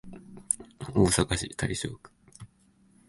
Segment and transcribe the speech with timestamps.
[0.95, 2.11] 大阪市大正区